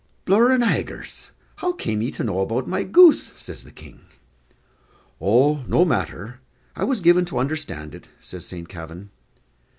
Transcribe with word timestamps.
"Blur 0.25 0.51
an 0.53 0.63
agers, 0.63 1.29
how 1.57 1.73
came 1.73 2.01
ye 2.01 2.09
to 2.09 2.23
know 2.23 2.39
about 2.39 2.67
my 2.67 2.81
goose?" 2.83 3.31
says 3.35 3.63
the 3.63 3.69
King. 3.69 4.01
"Oh, 5.21 5.63
no 5.67 5.85
matter; 5.85 6.39
I 6.75 6.85
was 6.85 7.01
given 7.01 7.23
to 7.25 7.37
understand 7.37 7.93
it," 7.93 8.09
says 8.19 8.47
Saint 8.47 8.67
Kavin. 8.67 9.11